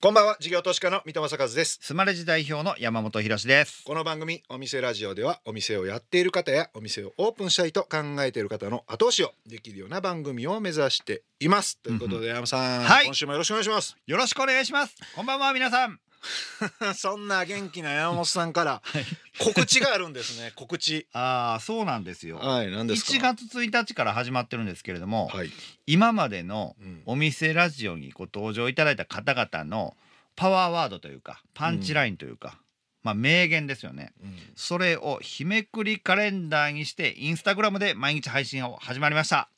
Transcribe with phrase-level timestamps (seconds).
[0.00, 1.80] こんばんは事業投資家の三戸正和です。
[1.82, 3.82] スマレジ代表の山本博史です。
[3.82, 11.78] この番組お店ラジオではお店をやっている方やお店をオープンしたいと考えている方の後押しをできるような番組を目指しています。
[11.78, 13.06] ということで山さん、はい。
[13.06, 13.96] 今週もよろしくお願いします。
[14.06, 14.94] よろしくお願いします。
[15.16, 15.98] こんばんは皆さん
[16.94, 18.82] そんな元気な山本さんから
[19.38, 21.06] 告知があるんですね 告知。
[21.12, 22.38] ああそうなんですよ。
[22.38, 25.50] はい何ですか？1月1日から始まってるんですけれども、はい、
[25.86, 27.02] 今までのうん。
[27.06, 29.96] お店ラジオにご登場いただいた方々の
[30.36, 32.58] パワーワードというかパンチラインというか、
[33.02, 34.12] まあ名言ですよね。
[34.22, 34.52] うん。
[34.56, 39.48] それを日めくりカレンダーにしてインスタグラムで毎日配信を始まりました。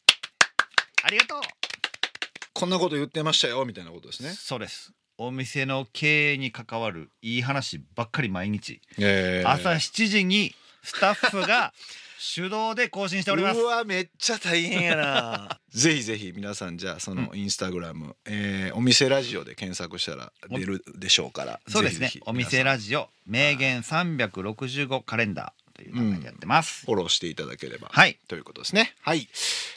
[1.03, 1.41] ありがとう
[2.53, 8.81] こんなこと言ってましたよみたいなことですね、そうですお店の経営に関わるいい話ばっかり毎日。
[8.99, 11.75] えー朝7時にスタッフが
[12.35, 13.61] 手動で更新しております。
[13.61, 15.61] うわめっちゃ大変やな。
[15.69, 22.01] ぜひぜひ皆さんじゃあそのインスタグラム、えーお店ラジオで検索したら出るでしょうからそうですね。
[22.01, 28.19] ぜひぜひお店ラジオ名言365カレンダーという名前でやってます、フォローしていただければ、はい。
[28.29, 28.95] ということですね。
[29.01, 29.29] はい、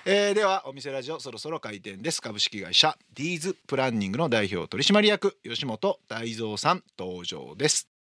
[0.06, 2.22] えーではお店ラジオそろそろ開店です。
[2.22, 7.92] 株式会社ディーズプランニングの代表取締役吉本大蔵さん登場です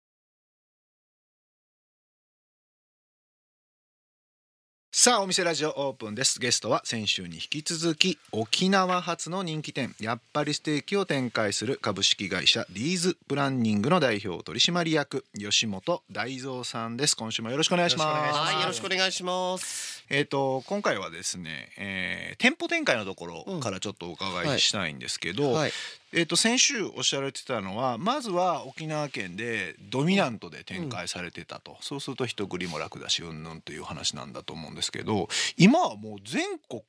[5.03, 6.39] さあお店ラジオオープンです。
[6.39, 17.17] ゲストは先週に引き続き沖縄発の人気店やっぱりステーキを展開する株式会社ディーズプランニングの代表取締役吉本大蔵さんです。
[17.17, 18.39] 今週もよろしくお願いします。
[18.39, 20.05] はい、よろしくお願いします。
[20.09, 25.71] えー、と今回はですね、えー店舗展開のところからちょっとお伺いしたいんですけど、はい、
[26.15, 36.81] えー、と先週おっしゃられてたのはまずは沖縄県でドミナントで展開されてたと、そうすると人繰りも楽だしうんぬんという話なんだと思うんですけど今はもう全国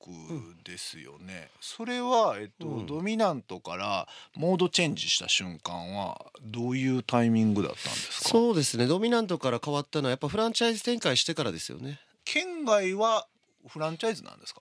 [0.62, 2.86] ですよね、それは、えーとうん。
[2.86, 8.28] ドミナントからモードチェンジした瞬間はどういうタイミングだったんですか？
[8.28, 8.86] そうですね。
[8.86, 11.98] ドミナントから変わったのはやっぱフランチャイズ展開してからですよね。
[12.26, 13.26] 県外は
[13.66, 14.60] フランチャイズなんですか？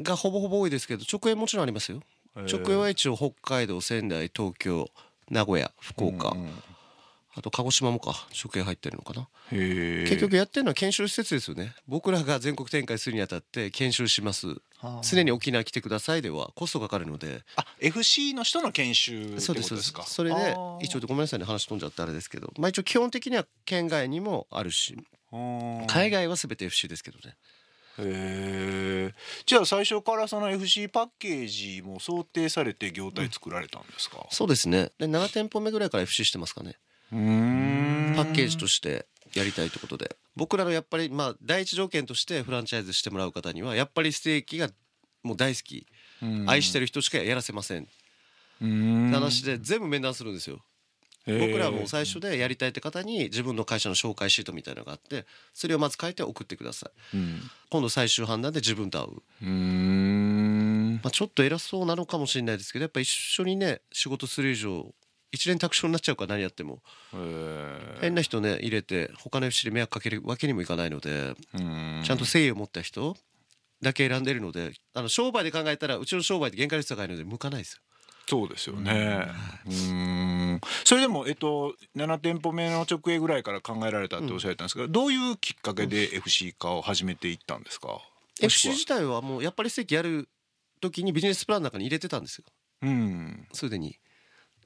[0.00, 2.00] がほぼほぼ多いですけど、直営もちろんありますよ。
[2.34, 4.88] 直営は一応北海道、仙台、東京、
[5.30, 6.50] 名古屋、福岡、うんうん
[7.32, 9.28] あと鹿児島もか直営入ってるのかな。
[9.50, 11.74] 結局やってるのは研修施設ですよね。
[11.86, 14.48] 僕らが全国展開するにあたって研修します。
[15.08, 17.42] 常に沖縄来てくださいではコストかかるので。
[17.54, 24.96] あ FC の人の研修ってことそうですですかそれで一応ごめんなさいね話飛んじゃってあれですけど、まあ一応基本的には県外にもあるし、
[25.32, 27.36] うん海外は全て FC ですけどね。
[27.98, 29.14] へえ
[29.44, 34.26] じゃあ最初からその FC パッケージも想定されて業態作られたんですか？
[34.30, 34.92] そうですね。
[34.98, 36.76] で7店舗目ぐらいから FC してますかね。
[37.12, 38.12] うん。
[38.16, 40.16] パッケージとしてやりたいってことで。
[40.36, 44.68] 僕らのやっぱりまあ第一条件としてフランチャイズしてもらう方にはやっぱりステーキが
[45.22, 45.86] もう大好き。
[46.46, 47.82] 愛してるる人しかやらせません。
[47.82, 50.60] って話話で全部面談するんですよ
[51.26, 57.16] 僕らはもう最初でやりたいって方に自分の会社の紹介シートみたいなのがあってそれをまず書いて送ってください。
[57.16, 57.40] うん。
[57.70, 61.00] 今度最終判断で自分と会う、うん。
[61.02, 64.92] まあ、ちょっと偉そうなのかもしれないですけどやっぱ一緒にね仕事する以上
[65.32, 66.80] 一連卓上になっちゃうから何やっても。
[68.00, 72.02] 変な人ね入れて他の FC で迷惑かけるわけにもいかないのでうん。
[72.04, 73.16] ちゃんと誠意を持った人
[73.82, 77.80] だけ選んでるのであの商売で考えたらうちの商売って原価率高いので向かないですよ
[78.30, 79.26] そうですよね。
[79.66, 80.60] うん。
[80.84, 87.98] それでもえっと7店舗目の直営ぐらいから考えられたっておっしゃられたんですけど、どういうきっかけで FC 化を始めていったんですか
[88.40, 90.28] ？FC 自体はもうやっぱり席やる
[90.80, 92.44] 時にビジネスプランの中に入れてたんですよ
[92.82, 93.48] うん。
[93.52, 93.98] すでに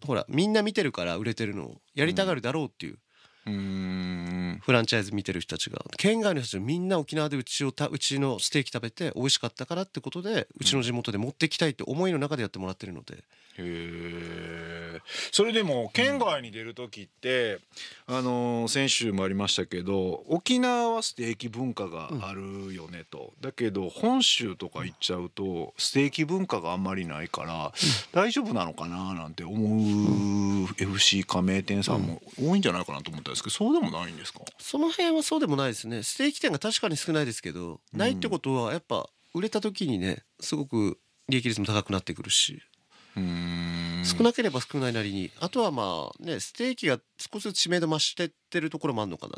[0.06, 2.98] ほらみんな見てるから売れてるのをやりたがるだろうっていう
[3.46, 4.60] うん。
[4.62, 13.24] フランチャイズ見てる人たちが県外の人たちみんな沖縄でうちをたうちのステーキ食べて美味しかったからってことでうちの地元で持ってきたいって思いの中でやってもらってるので
[13.58, 15.00] へえ。
[15.32, 17.58] それでも県外に出る時って、
[18.06, 27.72] あの先週もありましたけど沖縄はステーキ文化があるよねと、だけど本州とか行っちゃうとステーキ文化があんまりないから、
[28.12, 30.68] 大丈夫なのかななんて思う。
[30.78, 34.40] FC 加盟店さんも多いんじゃないかなと思ったんですけどそうでもないんですか？
[34.58, 36.02] その辺はそうでもないですね。
[36.02, 40.98] ステーキ店が確かに少ないですけど、ないってことはやっぱ売れた時にねすごく
[41.28, 42.62] 利益率も高くなってくるし
[43.16, 45.30] 少なければ少ないなりに。
[45.40, 49.34] あとはまあねステーキが少しずつ知名度増してってるところもあるのかな。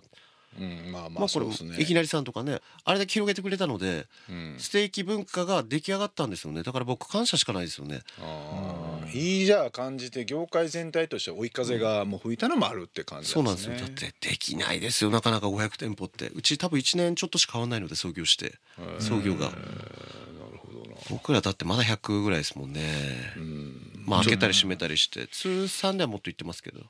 [0.58, 1.76] うん、まあままあこれあそうですね。
[1.78, 4.54] いきなりさんとかねあれだけ広げてくれたのでうん。
[4.58, 6.62] ステーキ文化が出来上がったんですよね。
[6.62, 8.00] だから僕感謝しかないですよね。
[8.20, 13.76] あーいいじゃあ感じて業界全体として追い風がもう吹いたのもあるって感じそうなんですすよ。
[13.76, 15.10] だってできないですよ。
[15.10, 16.30] なかなか500店舗って。
[16.34, 18.54] うち多分1年ちょっとしか変わんないので創業して。
[18.98, 19.52] 創業が。
[21.10, 22.82] 僕らだってまだ100ぐらいですもんね。
[23.36, 24.02] うん。
[24.06, 25.26] まあ開けたり閉めたりして。
[25.28, 26.80] 通算ではもっと言ってますけど。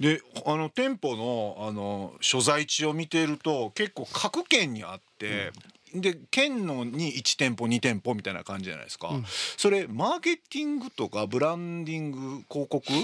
[0.00, 5.52] であの店舗のあの所在地を見てると結構各県にあって、
[5.94, 9.24] で県のに1店舗2店舗みたいな感じじゃないですか、うん。
[9.56, 12.18] それマーケティングとかブランディング
[12.50, 12.98] 広告、う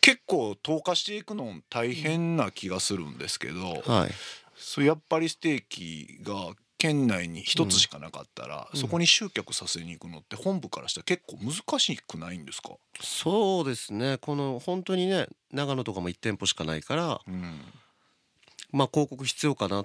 [0.00, 4.10] 結構投下していくの大変な気がするんですけど、はい。
[4.56, 8.80] そうやっぱりステーキが県内に一つしかなかったら、うん。
[8.80, 12.70] そこに集客させに行くのって本部からしたら結構難しくないんですか、
[13.00, 14.18] そうですね。
[14.18, 17.60] この本当にね長野とかも1店舗しかないからうん、
[18.72, 19.84] まあ広告必要かな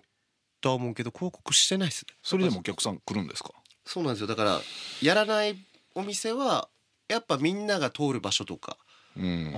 [0.59, 2.15] とは思うけど広告してないですね。
[2.23, 3.51] それでもお客さん来るんですか？
[3.85, 4.27] そうなんですよ。
[4.27, 4.59] だから
[5.03, 5.55] やらない
[5.93, 6.67] お店は
[7.07, 8.75] やっぱみんなが通る場所とか
[9.15, 9.53] うん。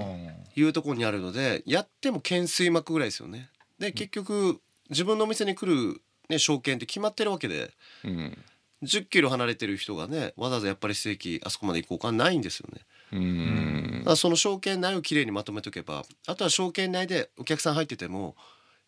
[0.55, 3.49] いうところにあるのでやっても懸垂膜ぐらいですよね。
[3.77, 4.59] で結局
[4.89, 7.71] 自分のお店に来る、ね、証券って決まってるわけで。
[8.03, 8.37] うん。
[8.83, 12.81] 10キロ離れてる人がねわざわざやっぱりステーキあそこまで行こうかないんですよね。
[13.11, 13.99] うん。
[13.99, 18.35] だからその証券内をきれいにまとめとけばあとは証券内でお客さん入ってても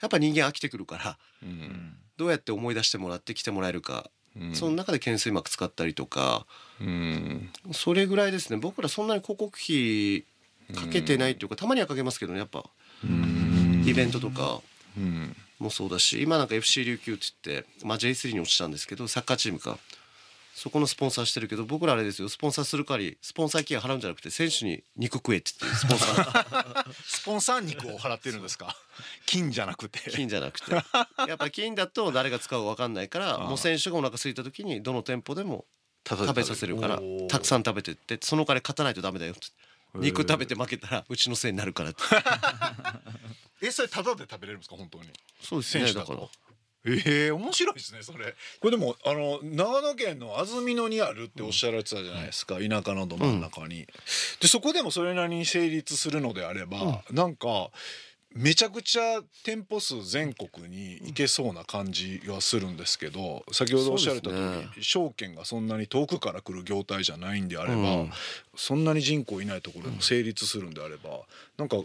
[0.02, 1.98] やっぱ人間飽きてくるからうん。
[2.18, 4.10] どうやって思い出してもらって来てもらえるか、
[4.40, 4.56] うん。
[4.56, 6.46] その中で懸垂膜使ったりとか
[6.80, 7.50] うん。
[7.74, 8.58] それぐらいですね。
[8.58, 10.26] 僕らそんなに広告費
[10.74, 12.64] かけてないっていうかたまにはかけますけどねやっぱ。
[13.04, 13.84] うん。
[13.86, 14.62] イベントとか。
[14.98, 19.78] うんもそうだし今なんか FC 琉球って言って、まあ、J3 に落ちたんですけどサッカーチームか。
[20.54, 26.92] そこのスポンサーしてるけど僕らあれですよスポンサーする代わりスポンサー費払うんじゃなくて選手に肉食えって言ってスポンサー。
[27.08, 28.76] スポンサー肉を払ってるんですか？
[29.26, 30.12] 金じゃなくて。
[30.12, 30.72] 金じゃなくて。
[30.74, 30.82] や
[31.36, 35.66] っぱ金だと誰が使うか分かんないからもう選手がお腹空いた時にどの店舗でも
[36.08, 36.78] 食食べさせる。
[36.78, 37.00] から
[37.30, 39.48] たくさん食べてってその代わり勝たないとダメだよって
[39.96, 42.02] 肉食べて負けたらうちのせいになるからって。
[43.64, 45.10] えそれタダで食べれるんですか本当に？
[45.42, 46.14] そうです選手だと。
[46.14, 46.42] ねだから。
[46.84, 48.34] ええ面白いですねそれ。
[48.60, 53.86] これでもあの長野県の安曇野にあるっておっしゃられてたじゃないですか、田舎のど真ん中に、
[54.40, 57.70] でそこでもそれなりに成立するのであれば、なんか
[58.34, 68.12] めちゃくちゃ店舗数全国に行けそうな感じがするんですけど先ほどおっしゃられた通り、ね証券がそんなに遠くから来る業態じゃないんであれば、うん。
[68.56, 71.22] そんなに人口いないところでも成立するんであれば、
[71.58, 71.78] なんか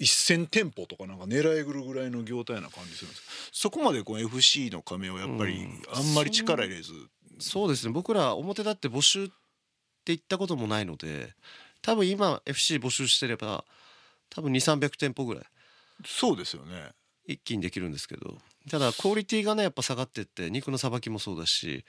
[0.00, 3.22] 1,000店舗とかなんか狙いぐるぐらいの業態な感じするんです。
[3.52, 6.92] そこまでこう FC の加盟はやっぱりうんあんまり力入れず、
[7.38, 7.92] そうですね。
[7.92, 9.34] 僕ら表だって募集って
[10.06, 11.34] 言ったこともないので
[11.82, 13.64] 多分今 FC 募集してれば
[14.30, 15.44] 多分2300店舗ぐらい
[16.04, 16.90] そうですよね。
[17.26, 18.38] 一気にできるんですけど。
[18.70, 21.84] ただクオリティがねやっぱ下がってって肉のさばきもそうだし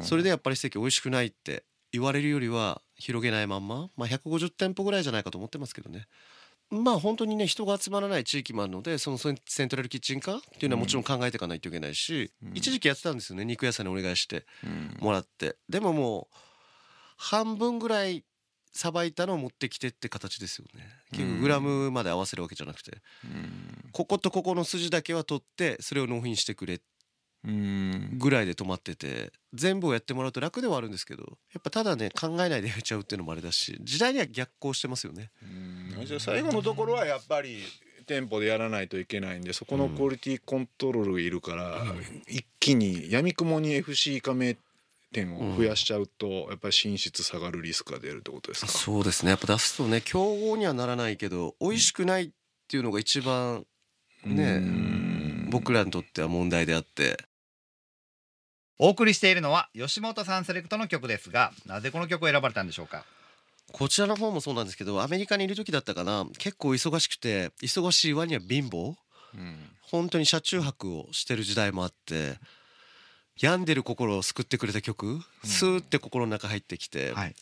[0.00, 6.06] それでやっぱりステーキ美味しくないって言われるよりは広げないまんま、まあ、150店舗ぐらいじゃないかと思ってますけどね。
[6.70, 12.52] まあ本当にね人が集まらない地域もあるのでそのセントラルキッチンカーっていうのはもちろん考えていかないといけないし、うん。
[12.54, 14.96] 一時期やってたんですよね肉屋さんにお願いしてうん。
[15.00, 15.56] もらって。
[15.68, 16.36] でももう
[17.16, 18.24] 半分ぐらい
[18.74, 20.86] さばいたのを持ってきてって形ですよね。
[21.12, 21.28] 結うん。
[21.34, 22.98] 局グラムまで合わせるわけじゃなくて。
[23.24, 23.90] うん。
[23.92, 26.80] こことここの筋だけは取ってそれを納品してくれ
[27.44, 28.18] うん。
[28.18, 31.22] ぐらいで止まってて全部をやってもらうと楽ではあるんですけど
[31.52, 35.30] やっぱただね考えないでやっちゃうっていうのもあれだし時代には逆行してますよね。
[35.42, 36.06] うん。
[36.06, 37.58] じゃあ最後のところはやっぱり
[38.06, 41.82] 店舗でやらないといけないんでそこのクオリティコントロールがいるから、
[42.28, 44.56] 一気にやみくもに FC 加盟
[45.14, 48.72] 店を増やしちゃうと、やっぱり進出下がるリスクが出るってことですか？
[48.72, 49.30] そうですね。
[49.30, 52.30] やっぱ出すとね競合にはならないけど美味しくないっ
[52.68, 53.64] ていうのが一番
[54.26, 55.48] ねうん。
[55.50, 57.16] 僕らにとっては問題であって。
[58.78, 63.04] お送りしているのは吉本さんセレクトの曲ですがなぜこの曲を選ばれたんでしょうか？
[63.72, 66.26] こちらの方もそうなんですけどアメリカにいる時だったかな。
[66.38, 68.94] 結構忙しくて忙しい割には貧乏。
[69.34, 69.56] うん。
[69.82, 72.34] 本当に車中泊をしてる時代もあって
[73.40, 77.34] 病んでる心を救ってくれた曲、スーって心の中入ってきて、はい。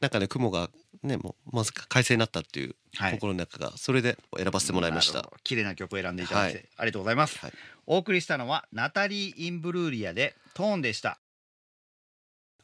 [0.00, 0.70] なんかね雲が
[1.02, 3.12] ねもうまず快晴になったっていうはい。
[3.12, 5.30] 心の中がそれで選ばせてもらいました。
[5.42, 6.68] 綺麗な曲を選んでいただいて、はい。
[6.78, 7.52] ありがとうございます、はい。
[7.86, 11.18] お送りしたのはナタリー・インブルーリアでトーンでした。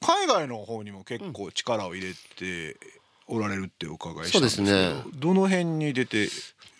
[0.00, 2.78] 海外の方にも結構力を入れて
[3.26, 5.12] おられるってお伺いしたんですけどそうですね。
[5.16, 6.28] どの辺に出て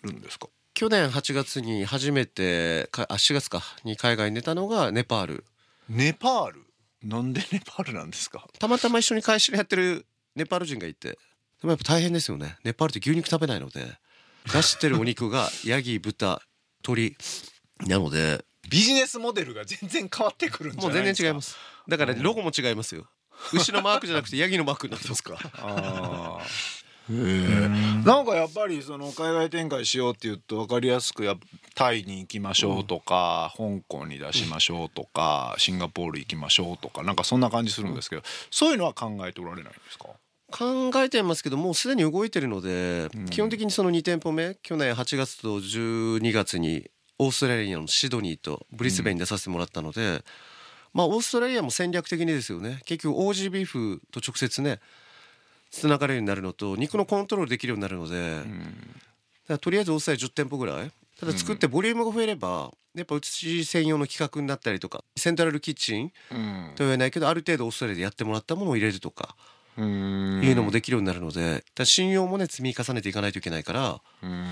[0.01, 0.47] るんですか？
[0.73, 5.45] 去年8月に初めてかあ4月かに海外に出たのがネパール
[5.93, 6.61] ネパール？
[7.03, 8.47] なんでネパールなんですか？
[8.57, 10.05] たまたま一緒に会社やってる
[10.35, 11.09] ネパール人がいて。
[11.09, 11.17] で
[11.63, 12.57] もやっぱ大変ですよね。
[12.63, 13.85] ネパールって牛肉食べないので。
[14.51, 16.41] 出してるお肉がヤギ豚
[16.87, 17.17] 鶏
[17.87, 18.43] なので。
[18.69, 21.23] ビジネスモデルが全然変わってくるんじゃもうないですか？
[21.23, 21.57] 全然違います。
[21.89, 23.05] だからロゴも違いますよ。
[23.53, 26.80] 牛のマークじゃなくてヤギのマークになってますかあー
[28.05, 31.35] なんかやっぱりその海外展開しようっていうと分かりやすくや
[31.75, 40.07] タイに行きましょうとか、香港に出しましょうとか、シンガポール行きましょうとかなんかそんな感じするんですけど、そういうのは考えておられないんですか？
[40.51, 43.25] 考えてますけどもうすでに動いてるので、うん。
[43.27, 46.89] 基本的にその2店舗目去年8月と12月に
[47.19, 50.23] オーストラリアのシドニーとブリスベンに出させてもらったので、
[50.93, 52.81] まあオーストラリアも戦略的にですよね。
[52.85, 54.79] 結局 OG ビーフと直接ね
[55.71, 58.43] つながるようになるのと肉のコントロールできるようになるので、だか
[59.47, 60.91] らとりあえずオーストラリア10店舗ぐらい。
[61.19, 66.71] ただ作ってボリュームが増えればやっぱうち専用の企画になったりとかセントラルキッチンうん。
[66.75, 69.35] とは言えないけどある程度オーストラリアでやってもらったものを入れるとか
[69.77, 70.41] うん。
[70.43, 74.45] いうのもできるようになるので、信用もね積み重ねていかないといけないからうん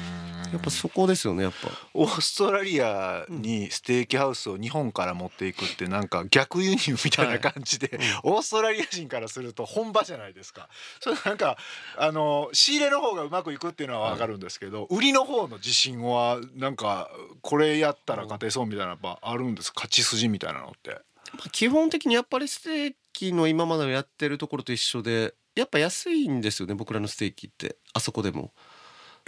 [0.51, 1.70] やっぱそこですよねやっぱ。
[1.94, 10.70] オーストラリアにステーキハウスを日本から持っていくってなんか逆輸入みたいな感じで、オーストラリア人からすると本場じゃないですか。
[11.00, 11.58] それなんか
[11.98, 17.10] あの仕入れの方がうまくいくっていうのは分かるんですけど、売りの方の自信はなんか
[17.41, 20.91] これやったら勝てそうみたいなやっぱあるんです勝ち筋みたいなのって。
[21.34, 27.75] まあ基本的にやっぱりステーキの今までのやってるところと一緒でやっぱ安いんですよね僕らのステーキって。
[27.94, 28.51] あそこでも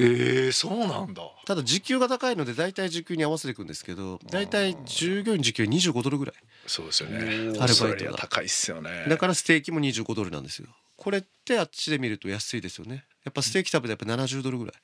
[0.01, 1.21] えー、そうなんだ。
[1.45, 6.35] ただ時給が高いので大体時給に合わせていくんですけど大体従業員時給25ドルぐらい。
[6.67, 7.57] そうですよね。
[7.57, 8.17] オアルバイトが。
[8.17, 9.05] 高いっすよね。
[9.09, 10.67] だからステーキも25ドルなんですよ。
[10.97, 13.05] これってあっちで見ると安いですよね。
[13.23, 14.75] やっぱステーキ食べてやっぱ70ドルぐらい。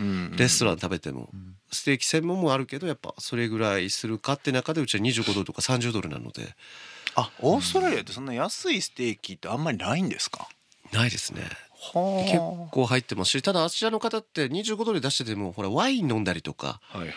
[0.00, 1.30] うんレストラン食べても。
[1.70, 6.54] ステーキ専門もあるけどやっぱそれぐらいするかって中でうちは25ドルとか30ドルなので。
[7.14, 10.48] あオーストラリアってそんな安いステーキってあんまりないんですか？
[10.92, 11.42] ないですね。
[11.42, 11.48] は
[11.92, 12.38] 結
[12.70, 17.16] 構入ってますしただあちらの方って25ドルで出しててもほらワイン飲んだりとかはいはいはい。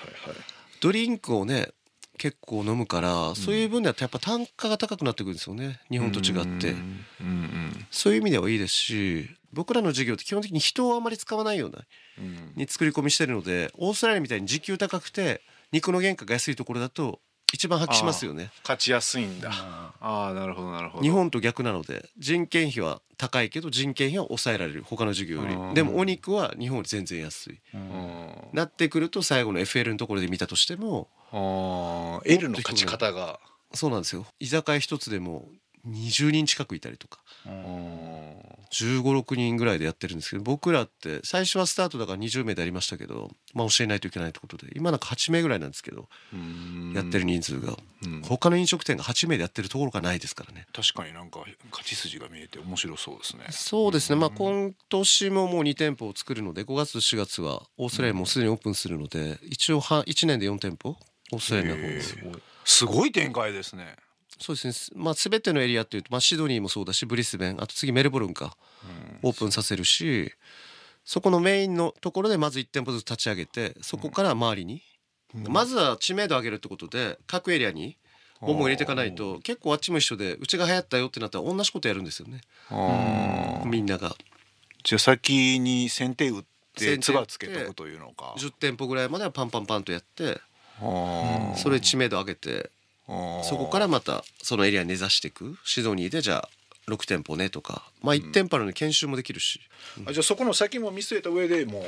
[0.81, 1.69] ドリンクをね
[2.17, 5.81] 結構飲むから、そういう分ではやっぱ単価が高くなってくるんですよね。
[5.91, 6.71] 日本と違って。
[6.71, 7.85] うんうん。
[7.91, 11.79] そういう意味ではいいですし僕らの事業って基本的に人をあまり使わないような
[12.19, 12.53] うん。
[12.55, 15.41] に作り込みしてるのでオーストラリアみたいに時給高くて
[15.71, 17.19] 肉の原価が安いところだと
[17.53, 18.51] 一番発揮しますよね。
[18.63, 19.51] 勝ちやすいんだ。
[19.53, 21.03] ああなるほどなるほど。
[21.03, 25.69] 日本と逆なので人件費は高いけど人件費は抑えられる他の事業ようん。
[25.69, 27.61] りでもお肉は日本より全然安い。
[27.73, 28.31] うん。
[28.53, 33.39] なってくると最後の FL のところで見たとしてもああ L の勝ち方が。
[33.73, 34.25] そうなんですよ。
[34.39, 35.47] 居酒屋一つでも
[35.87, 37.19] 20人近くいたりとか。
[37.45, 47.77] うん1 5 6人ぐらいでやってるんですけど僕らって最初はスタートだから20名でやりましたけど、まあ、教えないといけないってことで今なんか8名ぐらいなんですけどうんやってる人数が。
[48.03, 48.21] うん。
[48.21, 50.67] 他の飲食店が8名でやってるところがないですからね。
[50.73, 51.39] 確かになんか
[51.71, 53.45] 勝ち筋が見えて面白そうですね。
[53.49, 60.97] そうですね、まあ、今年ももう2店舗を作るので5月と4月はオーストラリアもうすでにオープンするので一応は1年で4店舗？
[61.31, 62.17] オーストラリアの方です。
[62.65, 63.95] すごい展開ですね。
[64.39, 68.55] そうですね、まあ、全てのエリアっていうと、まあ、シドニーもそうだしブリスベンあと次メルボルンか
[69.23, 70.31] オープンさせるし
[71.03, 74.81] そこのメインのところでまず1店舗ずつ立ち上げてそこから周りに、
[75.47, 77.95] まずは知名度上げるってことで各エリアに
[78.41, 82.41] ボンボン入れていかないと結構あっちも一緒でうちが流行ったよってなったら同じことやるんですよね。
[83.65, 84.15] みんなが。
[84.83, 86.43] じゃあ先に先手打っ
[86.75, 88.35] てつばつけとくというのか。
[88.37, 90.41] 10店舗ぐらいまではパンパンパンとやって
[90.79, 92.71] それ知名度上げて
[93.07, 95.57] そこからまたそのエリアに根ざしていく？
[95.63, 96.49] シドニーでじゃあ
[96.91, 97.89] 6店舗ねとか。
[98.01, 99.59] まあ1店舗あるのに研修もできるし、
[100.05, 101.83] あじゃあそこの先も見据えた上でもう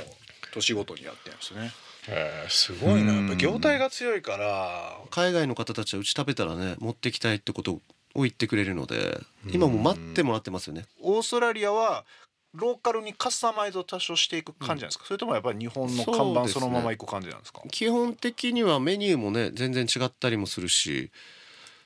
[0.54, 1.72] 年ごとにやってるんですね。
[2.08, 3.14] へえすごいな。
[3.14, 4.98] やっぱ業態が強いから。
[5.12, 7.82] 海外の方たちはうち食べたらね持ってきたいってことを
[8.24, 9.20] 言ってくれるので
[9.52, 10.86] 今も待ってもらってますよね。
[11.02, 12.06] オーストラリアは
[12.54, 17.62] ローカルにカスタマイズを多少していく感じなんですか、それともやっぱり日本の看板そのままいく感じなんですか？
[17.72, 21.12] 基本的にはメニューもね全然違ったりもするし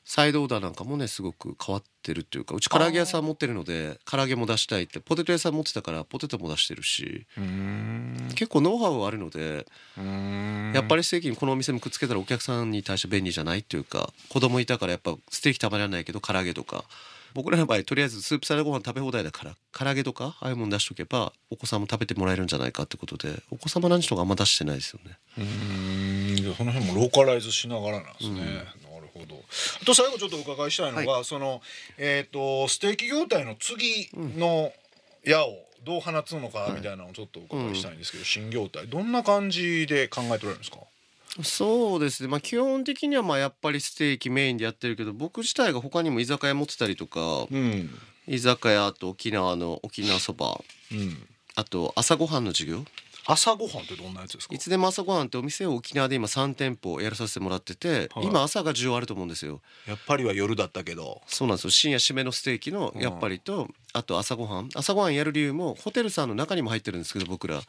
[0.03, 8.17] サイドオーダーなんかもねすごく変わってるっていうかうち唐揚げ屋さん持ってるので唐揚げも出したいってポテト屋さん持ってたからポテトも出してるしうん。
[8.29, 9.65] 結構ノウハウはあるので
[9.97, 10.71] うん。
[10.73, 16.83] やっぱりステーキにこのお店もくっつけたらお客さんに対して便利じゃないっていうか子供いたからやっぱステーキ食べられないけど唐揚げとか
[17.33, 25.17] 僕らの場合とりあえずスープサラダご飯食べ放題だから唐揚げとかああいうもの出しとけばお子さんも食べてもらえるんじゃないかってことでお子様ランチとかあんま出してないですよね。
[25.37, 29.35] うんその辺もローカライズしながらなんですね、なるほど。
[29.81, 31.61] あと最後ちょっとお伺いしたいのが、その
[31.97, 34.71] えっ、とステーキ業態の次の
[35.23, 40.77] 矢をどう放つのかみたいなのをちょっとお伺いしたいんですけど、新業態どんな感じで考えておられるんですか？
[41.43, 42.29] そうですね。
[42.29, 47.89] まあ基本的にはまあやっぱりステーキメインでやってるけど僕自体が他にも居酒屋持ってたりとかうん。
[48.27, 50.59] 居酒屋あと沖縄の沖縄そば
[50.91, 51.27] うん。
[51.55, 52.83] あと朝ごはんの授業。
[53.27, 54.55] 朝ごはんってどんなやつですか？
[54.55, 58.25] いつでも朝ごはんってお店を沖縄で今3店舗やらさせてもらってて、はい。
[58.25, 59.61] 今朝が需要あると思うんですよ。
[59.87, 61.21] やっぱりは夜だったけど。
[61.27, 61.69] そうなんですよ。
[61.69, 64.69] 深夜締めのステーキのやっぱりと、あと朝ごはん。
[64.73, 67.61] 朝ごはんやる理由もホテルさんの中にも入ってるんですけど僕ら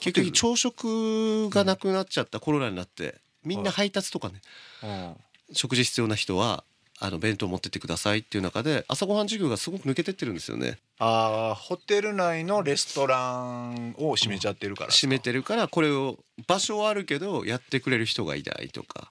[0.00, 4.40] 結局朝食がなくなっちゃったコロナになってみんな配達とかね、
[4.82, 5.16] うん。
[5.52, 6.64] 食事必要な人は
[7.02, 10.78] あの弁当持ってってくださいっていう中で朝ごはん授業がすごく抜けてってるんですよね。
[10.98, 19.10] ああホテル内のレストランを閉めちゃってるから閉めてるからこれを場所はあるけどやってくれる人がいないとか。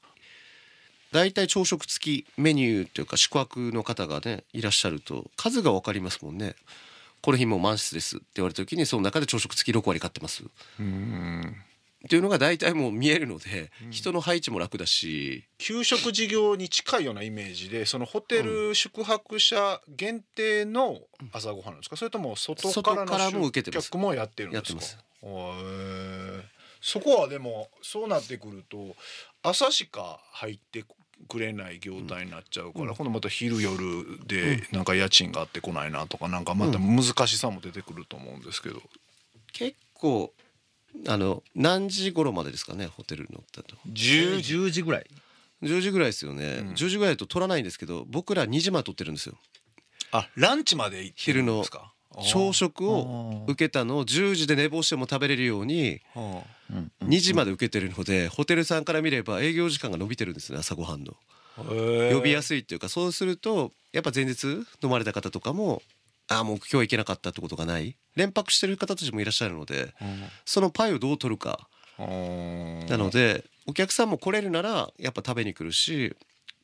[1.12, 6.54] 大体朝食付きメニューというか宿泊の方がねいらっしゃると数が分かりますもんね
[7.22, 10.44] この日もう満室ですって言われた時にその中で朝食付き6割買ってます。
[10.80, 11.56] うん
[12.06, 21.02] っていうのが大体もう見えるので、人の配置も楽だし給食事業に近いようなイメージでそのホテル宿泊者限定の
[21.34, 21.98] 朝ごはんですか？
[21.98, 23.88] それとも外から外からもの受けてます。
[23.88, 25.04] 集客もやってるんですか？
[26.82, 28.96] そこはでもそうなってくると
[29.44, 30.86] 朝しか入って
[31.28, 33.78] くれない業態になっちゃうから、今度また昼夜
[34.26, 38.82] でなんか家賃があってこないなとかなんかまた難しさも出てくると思うんですけど、
[39.54, 40.34] 結構
[41.08, 44.56] あの何時頃までですかねホテルのだと10時。
[44.56, 45.06] 10時ぐらい。
[45.62, 46.70] 10時ぐらいですよね、うん。
[46.70, 49.36] 10時ぐらいだと取らないんですけど僕ら2時まで取ってるんですよ。
[50.12, 51.94] あランチまで行ってるんですか？
[52.22, 56.92] 朝食を受けたのを10時で寝坊しても食べれるようにあうん。
[57.08, 61.14] 2時まで受けてるのでホテルさんから見れば営業時間が伸びてるんですね朝ごはんの。
[61.58, 65.82] 呼びやすすいっていうかそうするとやっぱ前日飲まれた方とかも
[66.30, 67.96] ああもう今日は行けなかったってことがない。
[68.16, 69.94] 連泊してる方たちもいらっしゃるので
[70.46, 71.68] そのパイをどう取るか。
[71.98, 72.06] な
[72.98, 76.16] のでお客さんも来れるならやっぱ食べに来るし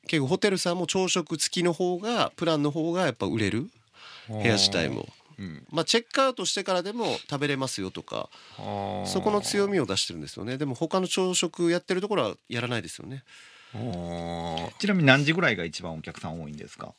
[0.07, 3.69] 結構ホテルさんも朝食付きの方がプランの方がやっぱ売れる
[4.29, 5.07] 部屋自体も。
[5.37, 5.65] うん。
[5.71, 10.57] まあ、チェックアウトしてからでも食べれますよとかそこの強みを出してるんですよね。
[10.57, 13.23] でも他の朝食やってるところはやらないですよね。
[14.79, 16.93] ちなみに何時ぐらいが一番お客さん多いんですか？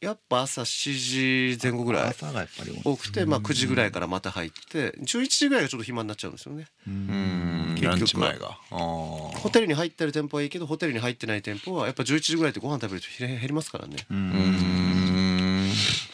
[0.00, 2.08] やっぱ朝7時前後ぐらい。
[2.08, 6.66] 朝がやっぱり多くて、まあ、9時ぐらいからまた入って11時ぐらいがちょっと暇になっちゃうんですよね。
[6.88, 7.76] うん。
[7.78, 7.90] 結局は。
[7.90, 8.58] ランチ前が。
[8.70, 13.96] ホテルに入ってる店舗はいいけどホテルに入ってない店舗はやっぱ11時ぐらいでご飯食べると減りますからね。
[14.10, 15.29] ううんん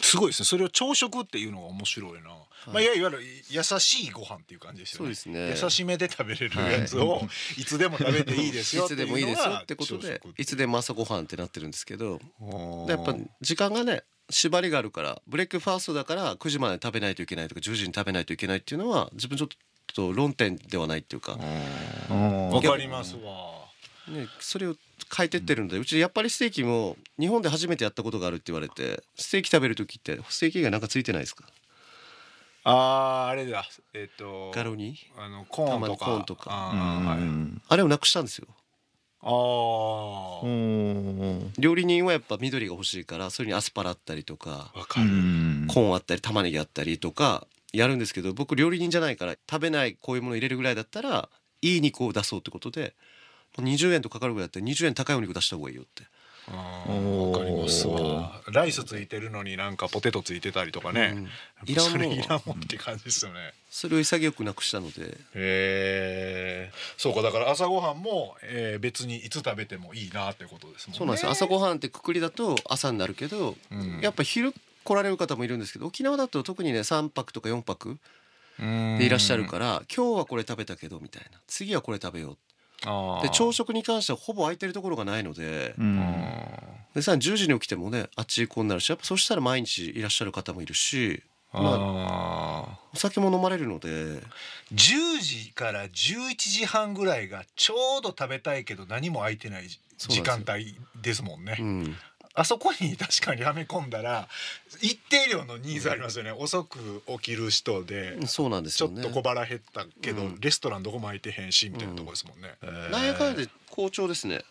[0.07, 0.47] すごいですね。
[0.47, 2.31] それを朝食っていうのが面白いな、
[2.73, 3.19] まあ、いわゆる
[3.51, 5.15] 優しいご飯っていう感じですよね。
[5.15, 5.61] そうですね。
[5.63, 7.23] 優しめで食べれるやつを
[7.59, 12.21] いつでも食べていいですよいっていうのがつでもいいですよってことでいつでも朝ごはんってなってるんですけど
[12.89, 19.49] やっぱ時間がね縛りがあるからブレックファーストだから9時まで食べないといけないとか10時に食べないといけないっていうのは自分ちょっ
[19.95, 21.39] と論点ではないっていうか、
[22.11, 22.51] うん。
[22.51, 23.66] わかりますわ
[24.09, 24.77] ね、それを
[25.17, 31.45] 変えてってるのでうちやっぱりステーキも日本で初めてやったことがあるって言われてステーキ食べる時ってステーキ以外なんかついてないですか？
[32.69, 33.65] あーあれだ。
[33.95, 36.17] えっ、とガロにあのコーンとか。
[36.19, 36.51] ンとか。
[36.51, 37.17] あ
[37.69, 38.49] あれをなくしたんですよ。
[39.23, 40.47] あー。
[40.47, 41.53] うん。
[41.59, 45.07] 料理人はやっぱ緑が欲しいからそれにアスパラあったりとかわかる、
[45.69, 51.29] コーンあったり玉ねぎあったりとかやるんですけど僕料理人じゃないから食べないこういうもの入れるぐらいだったら
[51.63, 52.95] いい肉を出そうってことで
[53.63, 56.05] 20円とかかるぐらいだったら20円高いお肉出した方がいいよって。
[56.49, 58.41] わかりますわ。
[58.53, 61.29] ライスついてるのになんかポテトついてたりとかね、うん。
[61.67, 62.03] いらんもん。
[62.03, 63.53] いらんもんいらんもんって感じですよね。
[63.69, 65.03] それを潔くなくしたので。
[65.03, 70.99] へえそうかだから朝ごはんも、えー別にいつ食べてもいいなってことですもんね。
[70.99, 71.31] そうなんですよ。
[71.33, 74.01] 朝ごはんってくくりだと朝になるけど、うん。
[74.01, 77.99] やっぱ昼来られる方もいるんですけど沖縄だと特にね3泊とか4泊
[78.61, 78.99] うん。
[79.01, 81.41] でいらっしゃるから今日はこれ食べたけどみたいな。
[81.49, 82.37] 次はこれ食べようあー
[83.23, 86.01] で朝食に関してはほぼ空いてるところがないのでうん。
[86.95, 91.65] でさらに10時に起きてもねあっち行こうになるしやっぱそしたら毎日いらっしゃる方もいるし、まあ、
[92.73, 93.89] あお酒も飲まれるので。
[93.89, 94.23] ー
[94.73, 101.57] 10時から11時半ぐらいがちょうど食べたいけど何も空いてない時間帯ですもんね。
[101.59, 101.97] うん
[102.37, 104.29] あそこに確かにはめ込んだら
[104.81, 110.41] 一定量のニーズありますよね、遅く起きる人でそうなんですちょよねっと小腹減ったけど、うん。
[110.41, 112.55] レストランどこも空いてへんしみたいなところですもんね、
[112.93, 114.43] なんやかんやで好調ですね、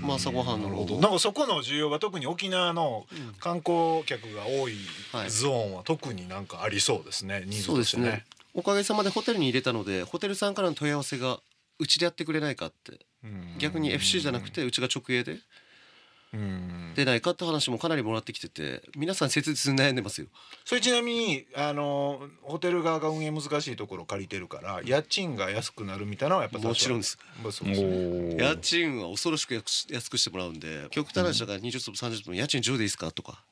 [0.00, 3.34] まあ、朝ごはんのなんかそこの需要は特に沖縄のうん。
[3.40, 4.74] 観光客が多い
[5.12, 5.30] はい。
[5.30, 8.04] ゾーンは特になんかありそうですねニーズそうとしてね。
[8.04, 8.24] ですね。
[8.54, 11.40] おかげさまでホテルに入れたのでホテルさんからの問い合わせが
[11.78, 12.98] うちでやってくれないかって。
[13.24, 13.54] うん。
[13.58, 15.40] 逆に FC じゃなくてうちが直営でうん
[16.94, 20.28] 出ないかって話もかなりもらってきてて皆さん切実に悩んでますよ。
[20.64, 27.18] それちなみにあのホテル側が運営難しいところを借りてるから家賃が安くなるみたいなのはやっぱもちろんです。
[27.42, 33.42] まあそうですね家賃は恐ろしく安くしてもらうんで極端な話だから20坪30坪家賃10でいいですかとか、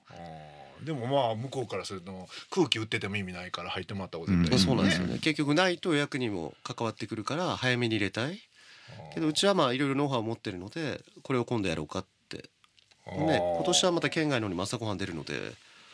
[0.82, 5.18] でもまあ向こうからすると空気売ってても意味ないから入ってもらった方が絶対いいそうなんですよね。
[5.18, 8.40] 結局ないと予約にも関わってくるから早めに入れたい。
[9.14, 12.08] けどうちはまあいろいろノウハウを持ってるのでこれを今度やろうかって
[13.18, 15.34] ね今年はまた県外のにも朝ごはん出るので。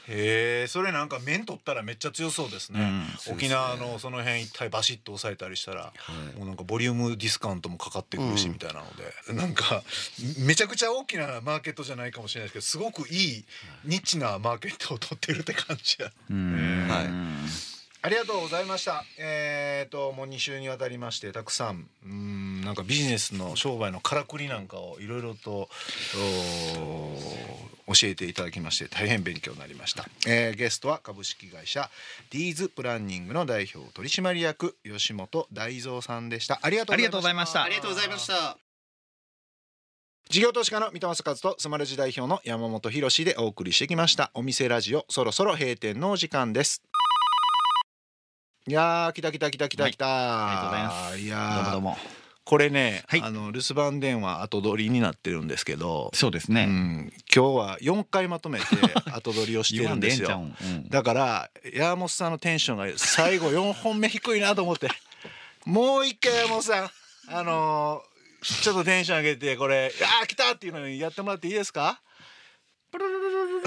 [0.09, 2.81] へえそれなんか面取ったらめっちゃ強そうですね、
[3.29, 5.92] うん沖縄のその辺一体バシッと押さえたりしたらは
[6.35, 6.38] い。
[6.38, 8.52] もうなんかボリュームディスカウントもかかってくるしうん。
[8.52, 9.83] みたいなので、 なんか
[10.38, 13.44] めちゃくちゃ大きなマーケットじゃないかもしれないですけどすごくいい
[13.85, 16.12] ニッチなマーケットを取ってるって感じや。
[16.31, 16.88] うん。
[16.88, 17.76] はい
[18.07, 19.05] ありがとうございました。
[19.19, 25.69] えっ、ともう2週にわたりましてたくさんうーんなんかビジネスの商売のからくりなんかをいろいろと
[27.88, 30.05] お教えていただきまして大変勉強になりました。
[30.29, 31.90] えーゲストは株式会社
[32.31, 36.61] ディーズプランニングの代表取締役吉本大蔵さんでした。
[36.62, 38.57] ありがとうございましたありがとうございました
[40.31, 46.83] 事業投資家の三田正和とスマレジ代表の山本博でお送りしてきましたお店ラジオそろそろ閉店のお時間です
[48.68, 50.07] いやー来た来た来た来た来た、
[50.48, 51.18] ありがとうございます。
[51.18, 51.55] いやー。
[51.57, 51.96] どうもどうも。
[52.44, 53.22] これね、はい。
[53.22, 56.64] あの留守番電話後取りになってるんですけど、うそうですね。
[56.66, 58.66] ん、今日は4回まとめて
[59.12, 60.42] 後取りをしてるんですよ。
[60.64, 60.68] うん。
[60.68, 60.88] うん。
[60.88, 64.88] だから山本さんのテンションが最後4本目低いなと思って。
[65.64, 66.90] もう一回山本さん
[67.29, 68.16] あのー
[68.62, 72.00] ちょっとテンション上げてこれ「あー来た!」っていうのにやってもらっていいですか？
[72.92, 73.66] プルルルルルル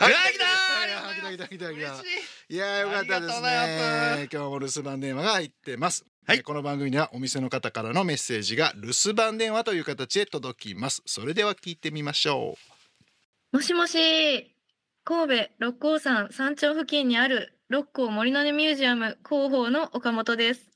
[0.00, 1.72] はい来たはい来た来た来た。
[1.72, 2.02] 来た
[2.54, 2.56] い。
[2.56, 4.28] やーよかったですね。
[4.32, 6.06] 今日も留守番電話が入ってます。
[6.26, 6.38] はい。
[6.38, 11.02] えーこの番組にはお店の方からのメッセージが留守番電話という形で届きます。
[11.04, 12.56] それでは聞いてみましょ
[13.52, 13.56] う。
[13.56, 14.54] もしもし、
[15.04, 20.70] 神戸六甲山山頂付近にある六甲森の根ミュージアム広報の岡本です。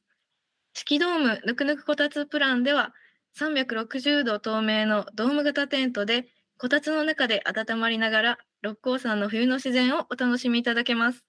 [0.74, 2.92] 式ドームぬくぬくこたつプランでは、
[3.38, 6.26] 360度透明のドーム型テントで、
[6.58, 11.24] こたつの中で温まりながら、六甲山の冬の自然をお楽しみいただけます。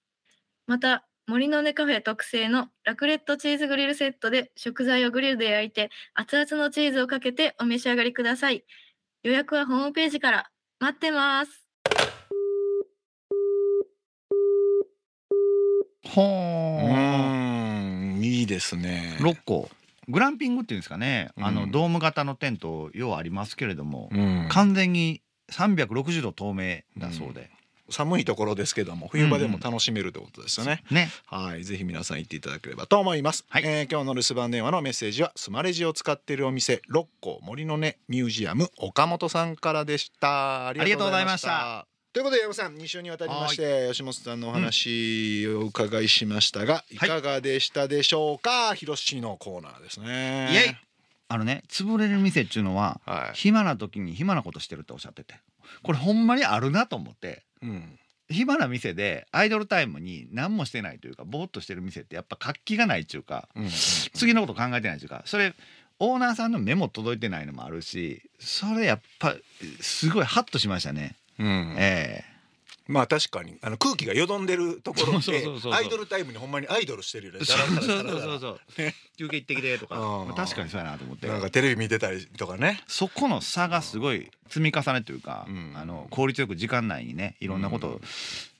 [0.68, 8.64] また、森の根カフェ特製のラクレットチーズグリルセットで食材をグリルで焼いて熱々のチーズをかけてお召し上がりください。
[9.24, 10.50] 予約はホームページから。
[10.78, 11.66] 待ってます。
[16.06, 19.16] ほうんいいですね。
[19.20, 19.68] 六個
[20.06, 21.54] グランピングっていうんですかね、あうん。
[21.54, 24.46] のドーム型のテントようありますけれども、うん。
[24.50, 27.50] 完全に360度透明だそうで、
[27.90, 31.10] 寒いところですけども冬場でも楽しめるってことですよね、ね。
[31.26, 31.64] はい。
[31.64, 33.62] ぜひ皆さん行っていただければと思います、はい。
[33.64, 40.68] えー今日の留守番電話のメッセージはスマレジを使っているお店六甲森の根ミュージアム岡本さんからでした。
[40.68, 41.86] ありがとうございました。
[42.12, 46.08] ということで山本さん2週にわたりまして吉本さんのお話をお伺い。
[46.08, 50.76] しましたが、いかがでしたでしょうか広しのコーナーですねイエイ
[51.28, 55.34] あのね潰れる店っていうのははい、暇な時に暇なことしてるっておっしゃってて。
[55.82, 57.42] これほんまにあるなと思って。
[57.62, 57.98] うん。
[58.30, 65.54] 暇な店でアイドルタイムに何もしてないというかぼーっとしてる店ってやっぱ活気がないっていうかうんうん次のこと考えてないというかそれ
[65.98, 69.34] オーナーさんの目も届いてないのもあるしそれやっぱ
[69.80, 71.16] すごいハッとしましたね。
[71.38, 71.74] うん。
[71.78, 72.24] え
[72.86, 77.38] まあ確かにあの空気がよどんでるところでアイドルタイムにほんまにアイドルしてるよね。
[77.42, 78.60] えそうそうそうそう。
[79.16, 79.98] 休憩行ってきてとか。
[79.98, 81.26] うんまあ確かにそうやなと思って。
[81.26, 82.82] なんかテレビ見てたりとかね。
[82.86, 85.72] そこの差がすごい積み重ねというか、うん。
[85.74, 88.00] あの効率よく時間内にねいろんなことを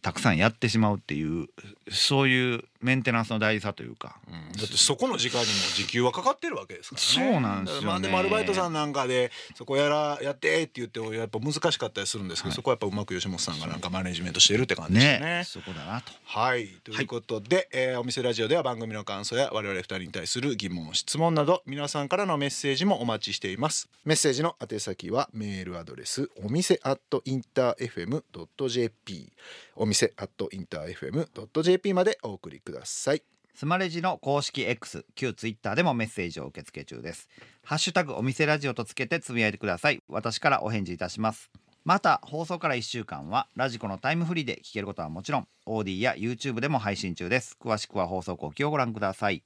[0.04, 1.48] たくさんやってしまうっていう
[1.90, 4.16] そういうメンテナンスの大事さというか、
[4.58, 7.32] だってそこの時間にも時給はかかってるわけですからね。
[7.32, 7.86] そうなんですよね。
[7.86, 12.56] まあでもアルバイトさんなんかでそこやらやってって言ってもやっぱ難しかったりするんですけど、はい。
[12.56, 15.18] そこはやっぱうまく吉本さんがなんかマネジメントしてるって感じですね。
[15.20, 15.42] ね。
[15.46, 16.12] そこだなと。
[16.26, 16.66] はい。
[16.84, 23.88] ということで、えーお店ラジオでは番組の感想や我々二人に対する疑問質問など皆さんからのメッセージもお待ちしています。
[24.04, 29.32] メッセージの宛先はメールアドレスお店アットインター FM.jp
[29.76, 33.22] お店アットインター FM.jp までお送りください。
[33.54, 37.28] スマレジの公式 X 旧 Twitter でもメッセージを受け付け中です。
[37.62, 40.02] ハッシュタグお店ラジオとつけてつぶやいてください。
[40.08, 41.50] 私からお返事いたします。
[41.84, 47.56] また放送から1週間はラジコのタイムフリーで聞けることはもちろん AuDee や YouTube でも配信中です。
[47.60, 49.44] 詳しくは放送後記をご覧ください。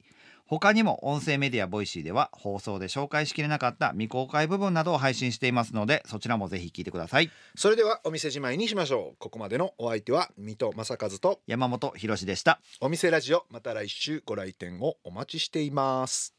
[0.48, 7.30] 他にも音声メディアボイシーでは放送で紹介しきれなかった未公開部分などを配信していますのでそちらもぜひ聞いてください。
[7.54, 9.16] それではお店じまいにしましょう。
[9.18, 12.60] ここまでのお相手は水戸正和と山本博史でした。
[12.80, 16.34] お店ラジオまた来週ご来店をお待ちしています